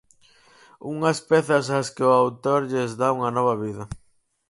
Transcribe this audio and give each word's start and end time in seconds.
Unhas 0.93 1.19
pezas 1.29 1.65
ás 1.79 1.87
que 1.95 2.03
o 2.09 2.15
autor 2.21 2.61
lles 2.71 2.91
dá 2.99 3.07
unha 3.17 3.31
nova 3.37 3.55
vida. 3.63 3.83